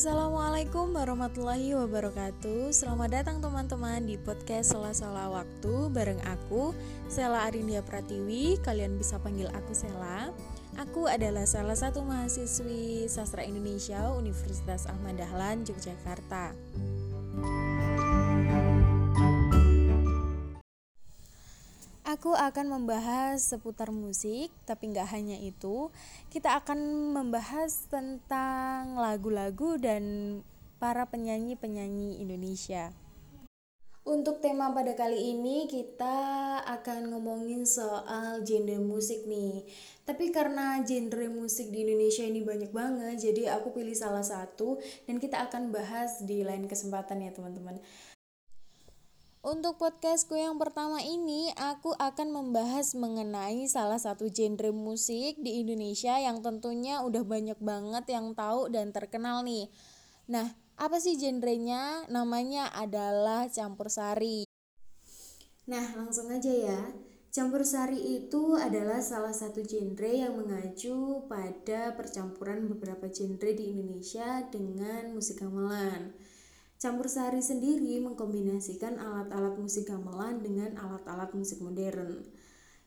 Assalamualaikum 0.00 0.96
warahmatullahi 0.96 1.76
wabarakatuh. 1.76 2.72
Selamat 2.72 3.20
datang 3.20 3.44
teman-teman 3.44 4.08
di 4.08 4.16
podcast 4.16 4.72
Sela-Sela 4.72 5.28
Waktu 5.28 5.92
Bareng 5.92 6.16
aku, 6.24 6.72
Sela 7.04 7.44
Arindia 7.44 7.84
Pratiwi. 7.84 8.56
Kalian 8.64 8.96
bisa 8.96 9.20
panggil 9.20 9.52
aku 9.52 9.76
Sela. 9.76 10.32
Aku 10.80 11.04
adalah 11.04 11.44
salah 11.44 11.76
satu 11.76 12.00
mahasiswi 12.00 13.12
Sastra 13.12 13.44
Indonesia 13.44 14.08
Universitas 14.16 14.88
Ahmad 14.88 15.20
Dahlan, 15.20 15.68
Yogyakarta 15.68 16.56
Aku 22.20 22.36
akan 22.36 22.68
membahas 22.68 23.40
seputar 23.40 23.88
musik, 23.88 24.52
tapi 24.68 24.92
nggak 24.92 25.08
hanya 25.08 25.40
itu. 25.40 25.88
Kita 26.28 26.52
akan 26.60 26.76
membahas 27.16 27.88
tentang 27.88 29.00
lagu-lagu 29.00 29.80
dan 29.80 30.04
para 30.76 31.08
penyanyi-penyanyi 31.08 32.20
Indonesia. 32.20 32.92
Untuk 34.04 34.44
tema 34.44 34.68
pada 34.68 34.92
kali 34.92 35.32
ini 35.32 35.64
kita 35.64 36.20
akan 36.68 37.08
ngomongin 37.08 37.64
soal 37.64 38.44
genre 38.44 38.76
musik 38.84 39.24
nih. 39.24 39.64
Tapi 40.04 40.28
karena 40.28 40.76
genre 40.84 41.24
musik 41.32 41.72
di 41.72 41.88
Indonesia 41.88 42.20
ini 42.20 42.44
banyak 42.44 42.68
banget, 42.68 43.16
jadi 43.16 43.56
aku 43.56 43.72
pilih 43.72 43.96
salah 43.96 44.20
satu 44.20 44.76
dan 45.08 45.16
kita 45.16 45.48
akan 45.48 45.72
bahas 45.72 46.20
di 46.20 46.44
lain 46.44 46.68
kesempatan 46.68 47.24
ya 47.24 47.32
teman-teman. 47.32 47.80
Untuk 49.40 49.80
podcastku 49.80 50.36
yang 50.36 50.60
pertama 50.60 51.00
ini, 51.00 51.48
aku 51.56 51.96
akan 51.96 52.28
membahas 52.28 52.92
mengenai 52.92 53.64
salah 53.72 53.96
satu 53.96 54.28
genre 54.28 54.68
musik 54.68 55.40
di 55.40 55.64
Indonesia 55.64 56.12
yang 56.20 56.44
tentunya 56.44 57.00
udah 57.00 57.24
banyak 57.24 57.56
banget 57.56 58.04
yang 58.12 58.36
tahu 58.36 58.68
dan 58.68 58.92
terkenal 58.92 59.40
nih. 59.40 59.72
Nah, 60.28 60.44
apa 60.76 61.00
sih 61.00 61.16
genrenya? 61.16 62.04
Namanya 62.12 62.68
adalah 62.68 63.48
campur 63.48 63.88
sari. 63.88 64.44
Nah, 65.72 65.88
langsung 65.96 66.28
aja 66.28 66.52
ya. 66.52 66.92
Campur 67.32 67.64
sari 67.64 68.20
itu 68.20 68.60
adalah 68.60 69.00
salah 69.00 69.32
satu 69.32 69.64
genre 69.64 70.12
yang 70.12 70.36
mengacu 70.36 71.24
pada 71.32 71.96
percampuran 71.96 72.68
beberapa 72.68 73.08
genre 73.08 73.56
di 73.56 73.72
Indonesia 73.72 74.44
dengan 74.52 75.16
musik 75.16 75.40
gamelan. 75.40 76.12
Campur 76.80 77.12
sari 77.12 77.44
sendiri 77.44 78.00
mengkombinasikan 78.00 78.96
alat-alat 78.96 79.60
musik 79.60 79.92
gamelan 79.92 80.40
dengan 80.40 80.80
alat-alat 80.80 81.28
musik 81.36 81.60
modern. 81.60 82.24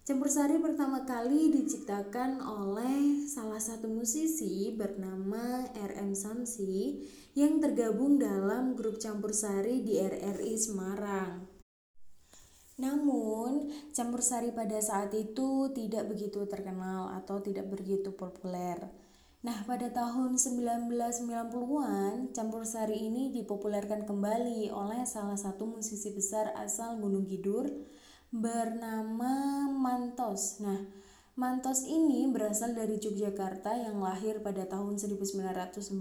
Campur 0.02 0.33
sari 0.33 0.58
pertama 0.58 1.05
kali 1.05 1.53
diciptakan 1.53 2.41
oleh 2.41 3.30
salah 3.30 3.61
satu 3.61 3.85
musisi 3.85 4.73
bernama 4.73 5.69
RM 5.77 6.17
Samsi 6.17 7.05
yang 7.38 7.61
tergabung 7.61 8.17
dalam 8.17 8.73
grup 8.73 8.97
campur 8.97 9.30
sari 9.30 9.85
di 9.85 10.02
RRI 10.02 10.57
Semarang. 10.57 11.45
Namun, 12.81 13.69
campur 13.94 14.25
sari 14.25 14.50
pada 14.50 14.81
saat 14.81 15.13
itu 15.13 15.69
tidak 15.69 16.09
begitu 16.09 16.41
terkenal 16.50 17.13
atau 17.13 17.45
tidak 17.45 17.69
begitu 17.69 18.09
populer. 18.09 18.89
Nah, 19.44 19.59
pada 19.67 19.91
tahun 19.91 20.39
1990-an, 20.39 22.31
campur 22.31 22.63
sari 22.63 23.11
ini 23.11 23.27
dipopulerkan 23.36 24.08
kembali 24.08 24.72
oleh 24.72 25.03
salah 25.03 25.35
satu 25.35 25.67
musisi 25.67 26.16
besar 26.16 26.55
asal 26.55 26.95
Gunung 26.95 27.27
Kidul 27.27 27.67
bernama 28.31 29.67
Mantos. 29.67 30.63
Nah, 30.63 30.88
Mantos 31.35 31.83
ini 31.83 32.23
berasal 32.31 32.72
dari 32.72 32.95
Yogyakarta 33.03 33.75
yang 33.75 34.00
lahir 34.00 34.39
pada 34.39 34.63
tahun 34.63 34.95
1950. 34.95 35.91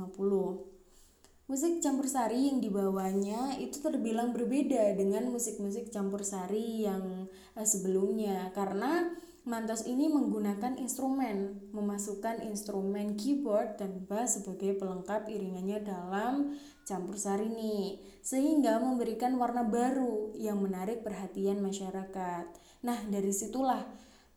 Musik 1.50 1.82
campur 1.82 2.06
sari 2.06 2.46
yang 2.46 2.62
dibawanya 2.62 3.58
itu 3.58 3.82
terbilang 3.82 4.30
berbeda 4.30 4.94
dengan 4.94 5.26
musik-musik 5.34 5.90
campur 5.90 6.22
sari 6.22 6.86
yang 6.86 7.26
eh, 7.58 7.66
sebelumnya 7.66 8.54
karena 8.54 9.10
Mantos 9.42 9.90
ini 9.90 10.06
menggunakan 10.06 10.78
instrumen, 10.78 11.66
memasukkan 11.74 12.46
instrumen 12.46 13.18
keyboard 13.18 13.74
dan 13.74 14.06
bass 14.06 14.38
sebagai 14.38 14.78
pelengkap 14.78 15.26
iringannya 15.26 15.82
dalam 15.82 16.54
campur 16.86 17.18
sari 17.18 17.50
ini, 17.50 17.98
sehingga 18.22 18.78
memberikan 18.78 19.34
warna 19.34 19.66
baru 19.66 20.30
yang 20.38 20.62
menarik 20.62 21.02
perhatian 21.02 21.58
masyarakat. 21.58 22.46
Nah, 22.86 22.98
dari 23.10 23.34
situlah 23.34 23.82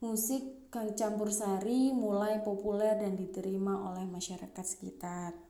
musik 0.01 0.73
campur 0.73 1.29
sari 1.29 1.93
mulai 1.93 2.41
populer 2.41 2.97
dan 2.97 3.13
diterima 3.13 3.93
oleh 3.93 4.09
masyarakat 4.09 4.65
sekitar. 4.65 5.44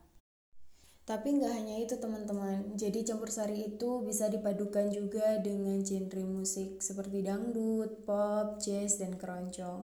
Tapi 1.06 1.38
nggak 1.38 1.54
hanya 1.54 1.78
itu 1.78 1.94
teman-teman, 2.02 2.74
jadi 2.74 3.06
campur 3.06 3.30
sari 3.30 3.70
itu 3.70 4.02
bisa 4.02 4.26
dipadukan 4.26 4.90
juga 4.90 5.38
dengan 5.38 5.78
genre 5.86 6.26
musik 6.26 6.82
seperti 6.82 7.22
dangdut, 7.22 8.02
pop, 8.02 8.58
jazz, 8.58 8.98
dan 8.98 9.14
keroncong. 9.14 9.86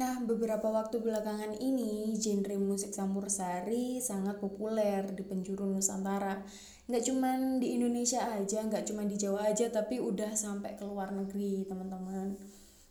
Nah, 0.00 0.24
beberapa 0.24 0.72
waktu 0.72 0.96
belakangan 1.04 1.60
ini, 1.60 2.16
genre 2.16 2.56
musik 2.56 2.96
campur 2.96 3.28
sari 3.28 4.00
sangat 4.00 4.40
populer 4.40 5.06
di 5.12 5.20
penjuru 5.28 5.68
Nusantara. 5.68 6.40
Nggak 6.88 7.04
cuma 7.04 7.60
di 7.60 7.76
Indonesia 7.76 8.24
aja, 8.32 8.64
nggak 8.64 8.88
cuma 8.88 9.04
di 9.04 9.20
Jawa 9.20 9.52
aja, 9.52 9.68
tapi 9.68 10.00
udah 10.00 10.32
sampai 10.32 10.72
ke 10.74 10.88
luar 10.88 11.12
negeri, 11.12 11.68
teman-teman. 11.68 12.32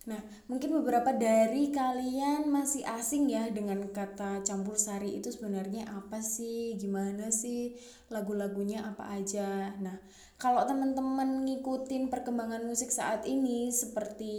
Nah, 0.03 0.19
mungkin 0.51 0.75
beberapa 0.75 1.15
dari 1.15 1.71
kalian 1.71 2.51
masih 2.51 2.83
asing 2.83 3.31
ya 3.31 3.47
dengan 3.47 3.87
kata 3.87 4.43
campur 4.43 4.75
sari 4.75 5.15
itu 5.15 5.31
sebenarnya 5.31 5.87
apa 5.87 6.19
sih? 6.19 6.75
Gimana 6.75 7.31
sih 7.31 7.79
lagu-lagunya 8.11 8.83
apa 8.83 9.15
aja? 9.15 9.71
Nah, 9.79 9.95
kalau 10.35 10.67
teman-teman 10.67 11.47
ngikutin 11.47 12.11
perkembangan 12.11 12.67
musik 12.67 12.91
saat 12.91 13.23
ini 13.23 13.71
seperti 13.71 14.35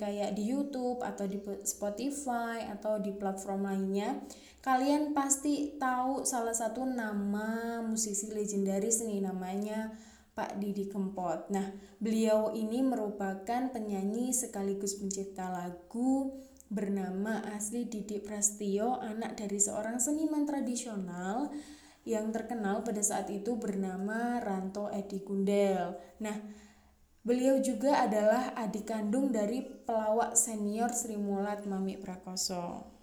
kayak 0.00 0.32
di 0.32 0.48
YouTube 0.48 1.04
atau 1.04 1.28
di 1.28 1.36
Spotify 1.60 2.72
atau 2.72 2.96
di 2.96 3.12
platform 3.12 3.68
lainnya, 3.68 4.16
kalian 4.64 5.12
pasti 5.12 5.76
tahu 5.76 6.24
salah 6.24 6.56
satu 6.56 6.88
nama 6.88 7.84
musisi 7.84 8.32
legendaris 8.32 9.04
nih 9.04 9.20
namanya 9.20 9.92
Pak 10.32 10.56
Didi 10.56 10.88
Kempot. 10.88 11.52
Nah, 11.52 11.76
beliau 12.00 12.56
ini 12.56 12.80
merupakan 12.80 13.68
penyanyi 13.68 14.32
sekaligus 14.32 14.96
pencipta 14.96 15.52
lagu 15.52 16.32
bernama 16.72 17.44
asli 17.52 17.84
Didi 17.84 18.16
Prastio, 18.16 18.96
anak 18.96 19.36
dari 19.36 19.60
seorang 19.60 20.00
seniman 20.00 20.48
tradisional 20.48 21.52
yang 22.08 22.32
terkenal 22.32 22.80
pada 22.80 23.04
saat 23.04 23.28
itu 23.28 23.60
bernama 23.60 24.40
Ranto 24.40 24.88
Edi 24.88 25.20
Gundel. 25.20 26.00
Nah, 26.24 26.34
beliau 27.22 27.60
juga 27.60 28.00
adalah 28.00 28.56
adik 28.56 28.88
kandung 28.88 29.30
dari 29.30 29.60
pelawak 29.62 30.34
senior 30.34 30.90
Sri 30.96 31.20
Mulat 31.20 31.68
Mami 31.68 32.00
Prakoso. 32.00 33.01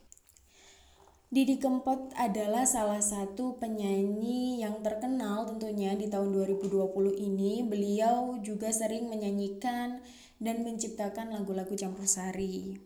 Didi 1.30 1.62
Kempot 1.62 2.10
adalah 2.18 2.66
salah 2.66 3.06
satu 3.06 3.62
penyanyi 3.62 4.66
yang 4.66 4.82
terkenal 4.82 5.46
tentunya 5.46 5.94
di 5.94 6.10
tahun 6.10 6.34
2020 6.34 6.90
ini. 7.22 7.62
Beliau 7.62 8.42
juga 8.42 8.74
sering 8.74 9.14
menyanyikan 9.14 10.02
dan 10.42 10.66
menciptakan 10.66 11.30
lagu-lagu 11.30 11.78
campur 11.78 12.10
sari. 12.10 12.82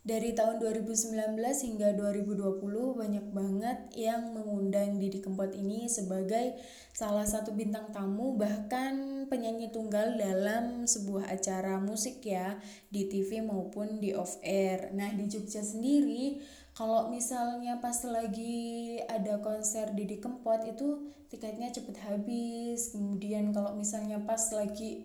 Dari 0.00 0.32
tahun 0.32 0.64
2019 0.64 1.12
hingga 1.38 1.94
2020 1.94 2.58
banyak 2.96 3.26
banget 3.36 3.78
yang 4.00 4.32
mengundang 4.32 4.96
Didi 4.96 5.20
Kempot 5.20 5.52
ini 5.52 5.92
sebagai 5.92 6.56
salah 6.90 7.28
satu 7.28 7.52
bintang 7.52 7.92
tamu 7.92 8.34
bahkan 8.34 9.28
penyanyi 9.28 9.68
tunggal 9.70 10.16
dalam 10.18 10.88
sebuah 10.90 11.30
acara 11.30 11.78
musik 11.78 12.24
ya 12.24 12.58
di 12.88 13.06
TV 13.12 13.44
maupun 13.44 14.00
di 14.00 14.16
off 14.16 14.40
air. 14.42 14.90
Nah, 14.96 15.12
di 15.14 15.28
Jogja 15.30 15.62
sendiri 15.62 16.42
kalau 16.72 17.12
misalnya 17.12 17.76
pas 17.84 18.00
lagi 18.08 18.96
ada 19.04 19.36
konser 19.44 19.92
Didi 19.92 20.16
Kempot 20.16 20.64
itu 20.64 21.12
tiketnya 21.28 21.68
cepet 21.68 22.00
habis. 22.00 22.96
Kemudian 22.96 23.52
kalau 23.52 23.76
misalnya 23.76 24.24
pas 24.24 24.40
lagi 24.56 25.04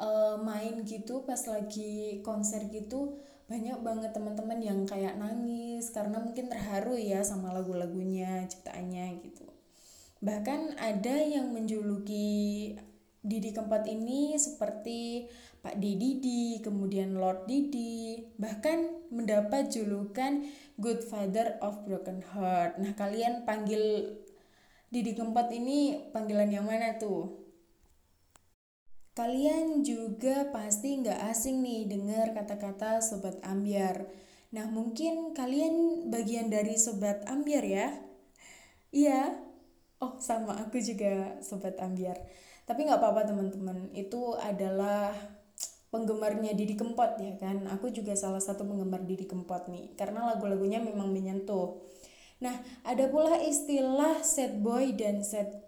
uh, 0.00 0.40
main 0.40 0.80
gitu 0.88 1.20
pas 1.28 1.40
lagi 1.44 2.24
konser 2.24 2.72
gitu 2.72 3.20
banyak 3.44 3.76
banget 3.84 4.16
teman-teman 4.16 4.64
yang 4.64 4.80
kayak 4.88 5.20
nangis. 5.20 5.92
Karena 5.92 6.24
mungkin 6.24 6.48
terharu 6.48 6.96
ya 6.96 7.20
sama 7.20 7.52
lagu-lagunya 7.52 8.48
ciptaannya 8.48 9.20
gitu. 9.28 9.44
Bahkan 10.24 10.80
ada 10.80 11.16
yang 11.20 11.52
menjuluki 11.52 12.72
Didi 13.24 13.56
Kempot 13.56 13.88
ini 13.88 14.36
seperti 14.36 15.24
Pak 15.64 15.80
Didi, 15.80 16.60
kemudian 16.60 17.16
Lord 17.16 17.48
Didi, 17.48 18.20
bahkan 18.36 18.84
mendapat 19.08 19.72
julukan 19.72 20.44
Good 20.76 21.08
Father 21.08 21.56
of 21.64 21.88
Broken 21.88 22.20
Heart. 22.20 22.84
Nah, 22.84 22.92
kalian 22.92 23.48
panggil 23.48 24.12
Didi 24.92 25.16
Kempot 25.16 25.48
ini 25.56 26.12
panggilan 26.12 26.52
yang 26.52 26.68
mana 26.68 27.00
tuh? 27.00 27.40
Kalian 29.16 29.80
juga 29.80 30.52
pasti 30.52 31.00
nggak 31.00 31.24
asing 31.32 31.64
nih 31.64 31.88
dengar 31.88 32.36
kata-kata 32.36 33.00
sobat 33.00 33.40
ambiar. 33.40 34.04
Nah, 34.52 34.68
mungkin 34.68 35.32
kalian 35.32 36.06
bagian 36.12 36.52
dari 36.52 36.76
sobat 36.76 37.24
ambiar 37.24 37.64
ya? 37.64 37.88
Iya, 38.92 39.32
oh 40.04 40.20
sama 40.20 40.60
aku 40.60 40.76
juga 40.76 41.40
sobat 41.40 41.80
ambiar 41.80 42.20
tapi 42.64 42.88
nggak 42.88 43.00
apa-apa 43.00 43.28
teman-teman. 43.28 43.88
Itu 43.96 44.36
adalah 44.36 45.12
penggemarnya 45.94 46.52
Didi 46.58 46.74
Kempot 46.74 47.16
ya 47.22 47.38
kan? 47.38 47.70
Aku 47.78 47.88
juga 47.94 48.18
salah 48.18 48.42
satu 48.42 48.66
penggemar 48.66 49.06
Didi 49.06 49.24
Kempot 49.30 49.70
nih 49.70 49.94
karena 49.94 50.26
lagu-lagunya 50.34 50.82
memang 50.82 51.14
menyentuh. 51.14 51.80
Nah 52.42 52.58
ada 52.82 53.06
pula 53.06 53.38
istilah 53.38 54.20
sad 54.26 54.58
boy 54.58 54.90
dan 54.98 55.22
sad 55.22 55.64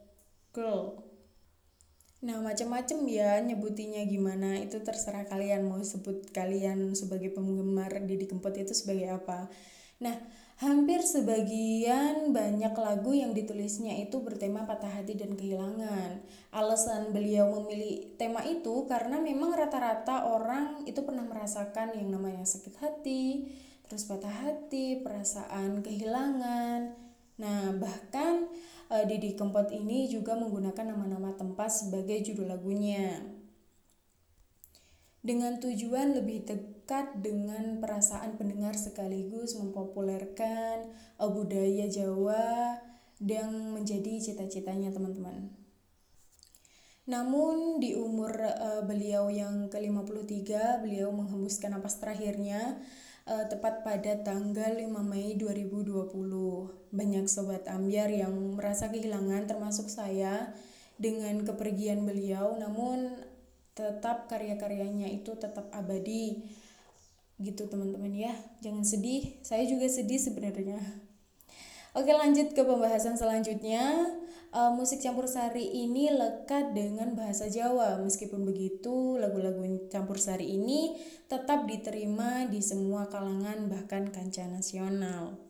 girl. 0.50 1.06
Nah, 2.25 2.40
macam-macam 2.40 3.04
ya 3.06 3.38
nyebutinya 3.44 4.00
gimana 4.08 4.56
itu 4.58 4.81
terserah 4.81 5.28
kalian 5.28 5.69
mau 5.69 5.78
sebut 5.84 6.32
kalian 6.32 6.96
sebagai 6.96 7.28
penggemar 7.31 7.93
Didi 8.02 8.25
Kempot 8.25 8.56
itu 8.56 8.72
sebagai 8.72 9.12
apa. 9.12 9.52
Nah, 10.00 10.16
hampir 10.56 11.05
sebagian 11.05 12.32
banyak 12.32 12.73
lagu 12.73 13.12
yang 13.12 13.37
ditulisnya 13.37 13.93
itu 14.00 14.25
bertema 14.25 14.64
patah 14.64 14.88
hati 14.88 15.12
dan 15.12 15.37
kehilangan. 15.37 16.25
Alasan 16.49 17.12
beliau 17.12 17.53
memilih 17.61 18.17
tema 18.17 18.41
itu 18.49 18.88
karena 18.88 19.20
memang 19.20 19.53
rata-rata 19.53 20.32
orang 20.32 20.88
itu 20.88 21.05
pernah 21.05 21.29
merasakan 21.29 22.00
yang 22.00 22.08
namanya 22.08 22.49
sakit 22.49 22.73
hati, 22.81 23.53
terus 23.85 24.08
patah 24.08 24.32
hati, 24.32 25.05
perasaan 25.05 25.85
kehilangan. 25.85 26.97
Nah, 27.37 27.76
bahkan 27.76 28.49
uh, 28.88 29.05
Didi 29.05 29.37
Kempot 29.37 29.69
ini 29.69 30.08
juga 30.08 30.41
menggunakan 30.41 30.97
nama-nama 30.97 31.37
tempat 31.37 31.69
sebagai 31.69 32.17
judul 32.25 32.49
lagunya. 32.49 33.20
Dengan 35.20 35.61
tujuan 35.61 36.17
lebih 36.17 36.49
dekat 36.86 37.18
dengan 37.18 37.82
perasaan 37.82 38.38
pendengar 38.38 38.78
sekaligus 38.78 39.58
mempopulerkan 39.58 40.86
uh, 41.18 41.26
budaya 41.26 41.90
Jawa 41.90 42.78
yang 43.18 43.74
menjadi 43.74 44.22
cita-citanya 44.22 44.94
teman-teman. 44.94 45.50
Namun 47.10 47.82
di 47.82 47.98
umur 47.98 48.38
uh, 48.38 48.86
beliau 48.86 49.26
yang 49.34 49.66
ke-53, 49.66 50.46
beliau 50.86 51.10
menghembuskan 51.10 51.74
napas 51.74 51.98
terakhirnya 51.98 52.78
uh, 53.26 53.42
tepat 53.50 53.82
pada 53.82 54.22
tanggal 54.22 54.78
5 54.78 54.86
Mei 55.02 55.34
2020. 55.34 56.06
Banyak 56.94 57.26
sobat 57.26 57.66
ambiar 57.66 58.14
yang 58.14 58.54
merasa 58.54 58.94
kehilangan 58.94 59.50
termasuk 59.50 59.90
saya 59.90 60.54
dengan 61.02 61.42
kepergian 61.42 62.06
beliau 62.06 62.54
namun 62.54 63.10
tetap 63.74 64.30
karya-karyanya 64.30 65.10
itu 65.10 65.34
tetap 65.34 65.66
abadi 65.74 66.46
gitu 67.36 67.68
teman-teman 67.68 68.12
ya 68.12 68.32
jangan 68.64 68.84
sedih 68.84 69.40
saya 69.44 69.68
juga 69.68 69.88
sedih 69.88 70.16
sebenarnya 70.16 70.80
oke 71.92 72.08
lanjut 72.08 72.56
ke 72.56 72.62
pembahasan 72.64 73.20
selanjutnya 73.20 74.08
uh, 74.56 74.72
musik 74.72 75.04
campur 75.04 75.28
sari 75.28 75.84
ini 75.84 76.08
lekat 76.08 76.72
dengan 76.72 77.12
bahasa 77.12 77.52
Jawa. 77.52 78.00
Meskipun 78.00 78.48
begitu, 78.48 79.20
lagu-lagu 79.20 79.62
campur 79.92 80.16
sari 80.16 80.56
ini 80.56 80.96
tetap 81.28 81.68
diterima 81.68 82.48
di 82.48 82.64
semua 82.64 83.08
kalangan 83.12 83.68
bahkan 83.68 84.08
kancah 84.08 84.48
nasional. 84.48 85.45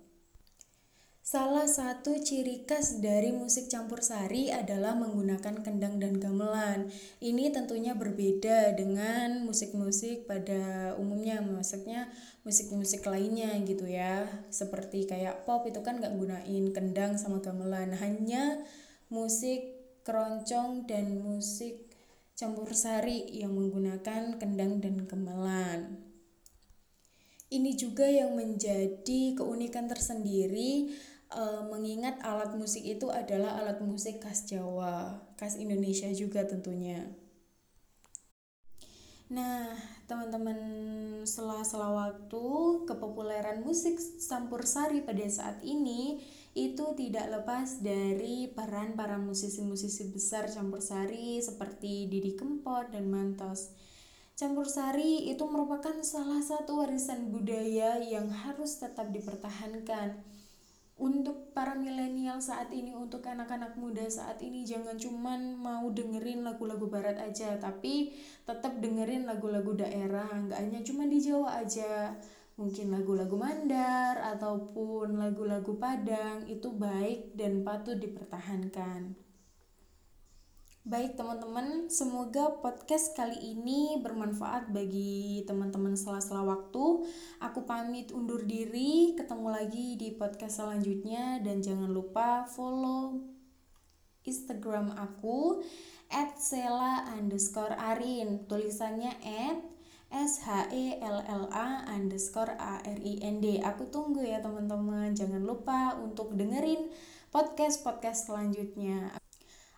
Salah 1.27 1.67
satu 1.67 2.23
ciri 2.23 2.63
khas 2.71 3.03
dari 3.03 3.35
musik 3.35 3.67
campur 3.67 3.99
sari 3.99 4.55
adalah 4.55 4.95
menggunakan 4.95 5.59
kendang 5.59 5.99
dan 5.99 6.23
gamelan. 6.23 6.87
Ini 7.19 7.51
tentunya 7.51 7.99
berbeda 7.99 8.79
dengan 8.79 9.43
musik-musik 9.43 10.31
pada 10.31 10.95
umumnya, 10.95 11.43
maksudnya 11.43 12.07
musik-musik 12.47 13.03
lainnya 13.11 13.59
gitu 13.67 13.91
ya. 13.91 14.23
Seperti 14.55 15.11
kayak 15.11 15.43
pop 15.43 15.67
itu 15.67 15.83
kan 15.83 15.99
nggak 15.99 16.15
gunain 16.15 16.65
kendang 16.71 17.19
sama 17.19 17.43
gamelan, 17.43 17.91
hanya 17.99 18.63
musik 19.11 19.83
keroncong 20.07 20.87
dan 20.87 21.11
musik 21.27 21.91
campur 22.39 22.71
sari 22.71 23.27
yang 23.35 23.51
menggunakan 23.51 24.39
kendang 24.39 24.79
dan 24.79 25.11
gamelan. 25.11 26.07
Ini 27.47 27.75
juga 27.75 28.07
yang 28.07 28.39
menjadi 28.39 29.35
keunikan 29.39 29.91
tersendiri 29.91 30.91
e, 31.31 31.43
mengingat 31.71 32.19
alat 32.23 32.55
musik 32.55 32.83
itu 32.83 33.11
adalah 33.11 33.59
alat 33.63 33.83
musik 33.83 34.23
khas 34.23 34.47
Jawa, 34.47 35.23
khas 35.39 35.59
Indonesia 35.59 36.11
juga 36.15 36.47
tentunya. 36.47 37.07
Nah, 39.27 39.75
teman-teman 40.07 40.59
setelah-setelah 41.27 41.91
waktu 41.91 42.47
kepopuleran 42.87 43.67
musik 43.67 43.99
campur 44.23 44.63
sari 44.63 45.03
pada 45.03 45.27
saat 45.27 45.59
ini 45.67 46.23
itu 46.55 46.95
tidak 46.95 47.29
lepas 47.35 47.83
dari 47.83 48.49
peran 48.49 48.95
para 48.95 49.19
musisi-musisi 49.19 50.15
besar 50.15 50.47
campur 50.47 50.79
sari 50.79 51.43
seperti 51.43 52.07
Didi 52.07 52.39
Kempot 52.39 52.95
dan 52.95 53.11
Mantos. 53.11 53.75
Campur 54.39 54.71
sari 54.71 55.27
itu 55.27 55.43
merupakan 55.51 55.97
salah 56.07 56.41
satu 56.41 56.81
warisan 56.81 57.35
budaya 57.35 57.99
yang 57.99 58.31
harus 58.31 58.79
tetap 58.79 59.11
dipertahankan. 59.11 60.23
Untuk 60.97 61.53
para 61.53 61.77
milenial 61.77 62.41
saat 62.41 62.73
ini, 62.73 62.97
untuk 62.97 63.21
anak-anak 63.29 63.77
muda 63.77 64.09
saat 64.09 64.41
ini 64.41 64.65
jangan 64.65 64.97
cuman 64.97 65.61
mau 65.61 65.93
dengerin 65.93 66.41
lagu-lagu 66.41 66.89
barat 66.89 67.21
aja, 67.21 67.61
tapi 67.61 68.17
tetap 68.49 68.81
dengerin 68.81 69.29
lagu-lagu 69.29 69.77
daerah, 69.77 70.25
nggak 70.25 70.57
hanya 70.57 70.81
cuma 70.81 71.05
di 71.05 71.21
Jawa 71.21 71.61
aja 71.61 72.17
mungkin 72.57 72.89
lagu-lagu 72.89 73.37
Mandar 73.37 74.17
ataupun 74.37 75.21
lagu-lagu 75.21 75.77
Padang 75.77 76.49
itu 76.49 76.73
baik 76.73 77.37
dan 77.37 77.61
patut 77.61 78.01
dipertahankan. 78.01 79.26
Baik 80.87 81.19
teman-teman, 81.19 81.91
semoga 81.91 82.63
podcast 82.63 83.11
kali 83.19 83.35
ini 83.43 83.99
bermanfaat 84.07 84.71
bagi 84.71 85.43
teman-teman 85.43 85.99
sela-sela 85.99 86.47
waktu. 86.47 87.03
Aku 87.43 87.67
pamit 87.67 88.15
undur 88.15 88.47
diri, 88.47 89.19
ketemu 89.19 89.51
lagi 89.51 89.99
di 89.99 90.15
podcast 90.15 90.63
selanjutnya 90.63 91.43
dan 91.43 91.59
jangan 91.59 91.91
lupa 91.91 92.47
follow 92.47 93.19
Instagram 94.23 94.95
aku 94.95 95.59
at 96.07 96.39
tulisannya 98.47 99.11
at 99.27 99.59
S 100.15 100.47
H 100.47 100.71
E 100.71 101.03
L 101.03 101.19
L 101.19 101.51
A 101.51 101.83
underscore 101.99 102.55
A 102.63 102.79
R 102.87 102.99
I 103.03 103.27
N 103.27 103.43
D. 103.43 103.59
Aku 103.59 103.91
tunggu 103.91 104.23
ya 104.23 104.39
teman-teman. 104.39 105.19
Jangan 105.19 105.43
lupa 105.43 105.99
untuk 105.99 106.39
dengerin 106.39 106.95
podcast-podcast 107.35 108.31
selanjutnya. 108.31 109.26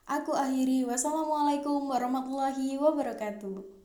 Aku 0.09 0.33
akhiri. 0.33 0.89
Wassalamualaikum 0.89 1.85
warahmatullahi 1.85 2.81
wabarakatuh. 2.81 3.78